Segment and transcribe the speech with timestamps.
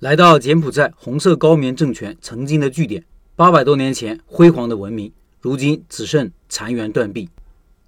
[0.00, 3.04] 来到柬埔寨红色高棉政权曾经的据点，
[3.34, 7.28] 八百多年前辉煌的文明，如今只剩残垣断壁。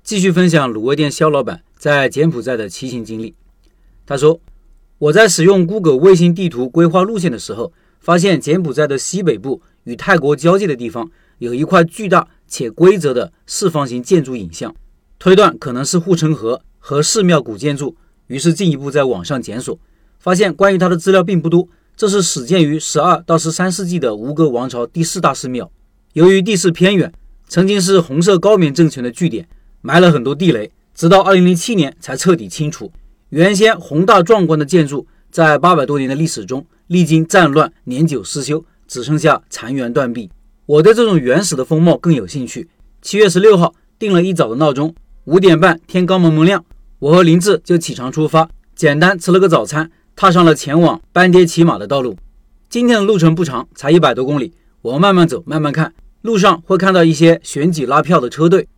[0.03, 3.37] 继续分享卤味店肖老板在柬埔寨的骑行经历。
[4.04, 4.41] 他说
[4.99, 11.08] ：“我在使用 Google 卫星地图规划路线的时候，发现柬埔寨的西北部与泰国交界的地方
[11.38, 14.74] 有一块巨大且规则的四方形建筑影像，
[15.21, 17.97] 推断可能是护城河和寺庙古建筑。
[18.27, 19.79] 于是进一步在网上检索，
[20.19, 25.71] 发现关于它的资料并不多。”这是始建于十二到十三世纪的吴哥王朝第四大寺庙。
[26.15, 27.12] 由于地势偏远，
[27.47, 29.48] 曾经是红色高棉政权的据点，
[29.83, 32.91] 埋了很多地雷，直到二零零七年才彻底清除。
[33.29, 40.31] 原先宏大壮观的建筑，在八百多年的历史中，历经战乱，年久失修，只剩下残垣断壁。
[40.67, 42.69] 我对这种原始的风貌更有兴趣。
[43.03, 46.65] 七月十六号，定了一早的闹钟，五点半，天刚蒙蒙亮，
[46.98, 49.91] 我和林志就起床出发，简单吃了个早餐。
[50.20, 52.15] 踏上了前往班爹骑马的道路。
[52.69, 54.52] 今天的路程不长，才一百多公里。
[54.83, 55.95] 我们慢慢走，慢慢看。
[56.20, 58.69] 路上会看到一些选举拉票的车队，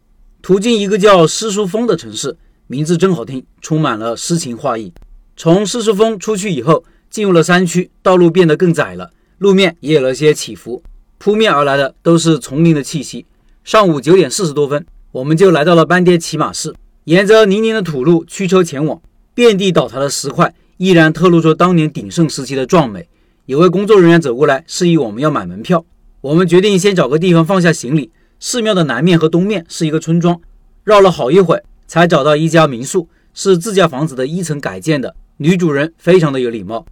[0.40, 2.36] 途经一个叫狮书峰的城市，
[2.68, 4.92] 名字真好听，充满了诗情画意。
[5.36, 10.80] 从狮书峰出去以后，进入了山区，道路变得更窄了，路面也有了些起伏，
[11.18, 13.26] 扑面而来的都是丛林的气息。
[13.64, 16.72] 上午九点四十多分，我们就来到了班爹骑马市，
[17.06, 19.02] 沿着泥泞的土路驱车前往，
[19.34, 20.54] 遍地倒塌的石块。
[20.76, 23.08] 依然透露出当年鼎盛时期的壮美。
[23.46, 25.84] 有位工作人员走过来，示意我们要买门票。
[26.20, 28.10] 我们决定先找个地方放下行李。
[28.38, 30.40] 寺庙的南面和东面是一个村庄，
[30.84, 35.14] 绕了好一会才找到一家民宿，是自家房子的一层改建的。
[35.36, 36.86] 女主人非常的有礼貌。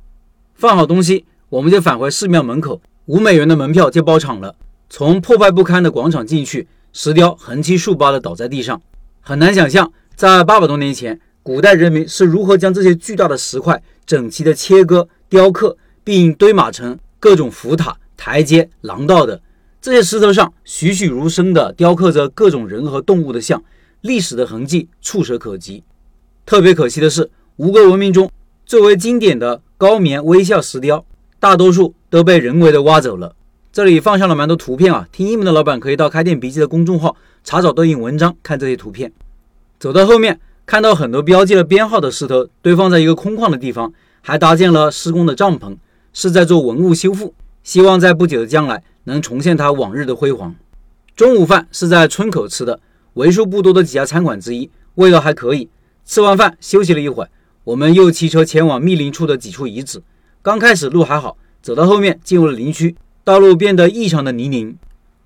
[0.55, 4.55] 放好东西，我们就返回寺庙门口，五美元的门票就包场了。
[4.89, 8.81] 从破败不堪的广场进去，石雕横七竖八的倒在地上，
[9.21, 11.21] 很难想象在八百多年前。
[11.43, 15.75] 古代人民是如何将这些巨大的石块整齐的切割、雕刻，
[16.05, 19.41] 并堆码成各种浮塔、台阶、廊道的？
[19.81, 23.63] 这些石头上栩栩如生地雕刻着各种人和动物的像，
[24.03, 25.83] 历史的痕迹触手可及。
[26.45, 28.31] 特别可惜的是，吴哥文明中
[28.67, 31.07] 最为经典的高棉微笑石雕，
[31.39, 33.35] 大多数都被人为的挖走了。
[33.73, 39.11] 这里放上了蛮多图片啊，听英文的老板可以到开店笔记的公众号查找对应文章看这些图片。
[39.79, 40.39] 走到后面。
[40.67, 45.77] 看到很多标记了编号的石头堆放在一个空旷的地方，还搭建了施工的帐篷，
[46.13, 47.35] 是在做文物修复，
[47.65, 50.55] 希望在不久的将来能重现它往日的辉煌。
[51.17, 52.81] 中午饭是在村口吃的，
[53.15, 55.69] 为数不多的几家餐馆之一，味道还可以。
[56.07, 57.31] 吃完饭休息了一会儿，
[57.65, 60.01] 我们又骑车前往密林处的几处遗址。
[60.43, 64.77] 刚开始路还好，走到后面进入了林区，道路变得异常的泥泞。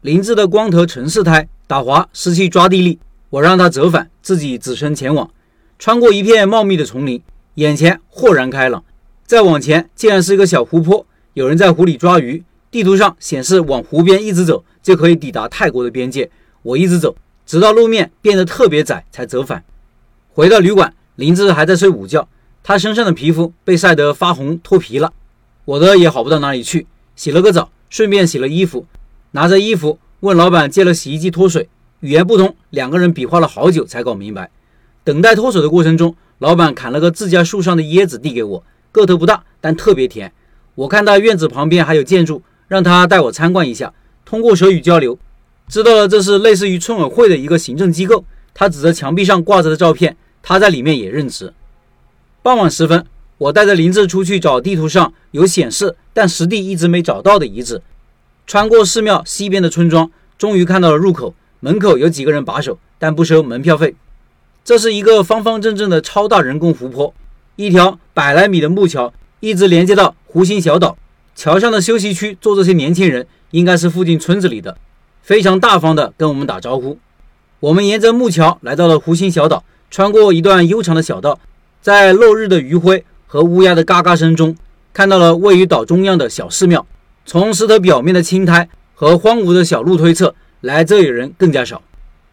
[0.00, 2.98] 林子的光头陈世胎打滑失去抓地力。
[3.30, 5.30] 我让他折返，自己只身前往，
[5.78, 7.20] 穿过一片茂密的丛林，
[7.54, 8.84] 眼前豁然开朗。
[9.26, 12.44] 再往前，竟然是一个小湖泊，有人在湖里抓鱼。
[12.70, 16.30] 地图上显示，往湖边一直走就可以抵达泰国的边界。
[16.62, 19.64] 我一直走，直到路面变得特别窄，才折返。
[20.32, 22.28] 回到旅馆，林子还在睡午觉，
[22.62, 25.12] 他身上的皮肤被晒得发红脱皮了，
[25.64, 26.86] 我的也好不到哪里去。
[27.16, 28.86] 洗了个澡，顺便洗了衣服，
[29.30, 31.68] 拿着衣服问老板借了洗衣机脱水。
[32.04, 34.50] 语言不通，两个人比划了好久才搞明白。
[35.04, 40.30] 等待脱手的过程中，老板砍了个自家树上的椰子递给我，个头不大，但特别甜。
[40.74, 43.90] 我看到院子旁边还有建筑，让他带我参观一下。
[44.26, 45.18] 通过手语交流，
[45.66, 48.22] 知道了这是类似于村委会的一个行政机构。
[48.52, 51.54] 他指着墙壁上挂着的照片，他在里面也任职。
[52.42, 53.06] 傍晚时分，
[53.38, 57.80] 我带着林子出去找地图上有显示但实地一直没找到的遗址。
[58.46, 61.34] 穿过寺庙西边的村庄，终于看到了入口。
[61.64, 63.94] 门口有几个人把守，但不收门票费。
[64.62, 67.14] 这是一个方方正正的超大人工湖泊，
[67.56, 70.98] 一条百来米的木桥一直连接到湖心小岛。
[71.34, 74.76] 桥上的休息区坐这些年轻人，应该是附近村子里的，
[75.22, 76.98] 非常大方的跟我们打招呼。
[77.60, 81.40] 我们沿着木桥来到了湖心小岛，穿过一段悠长的小道，
[81.80, 84.54] 在落日的余晖和乌鸦的嘎嘎声中，
[84.92, 86.86] 看到了位于岛中央的小寺庙。
[87.24, 90.34] 从石头表面的青苔和荒芜的小路推测。
[90.64, 91.82] 来这里人更加少。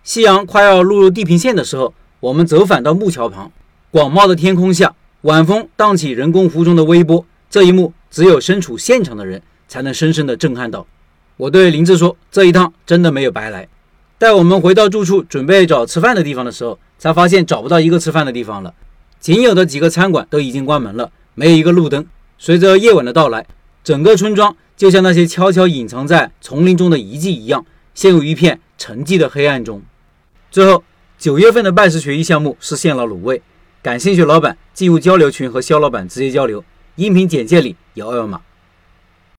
[0.06, 3.51] 夕阳快要落入地平线的时候，我们折返到木桥旁。
[3.92, 7.25] 广袤的天空下，晚风荡起人工湖中的微波。
[7.50, 10.88] 这一幕，只有身处现场的人才能深深地震撼到。
[11.36, 13.68] 我对林志说：“这一趟真的没有白来。”
[14.18, 18.74] 待我们回到住处，准备找吃饭的地方的时候，才发现找不到一个吃饭的地方了。
[19.19, 22.06] 仅有的几个餐馆都已经关门了，没有一个路灯。
[22.38, 23.45] 随着夜晚的到来，
[23.84, 27.66] 整个村庄就像那些悄悄隐藏在丛林中的遗迹一样。
[27.93, 29.81] 陷入一片沉寂的黑暗中。
[30.49, 30.83] 最后，
[31.17, 33.41] 九月份的拜师学艺项目实现了卤味。
[33.81, 36.63] 感兴趣老板进入交流群和肖老板直接交流，
[36.95, 38.41] 音频简介里有二维码。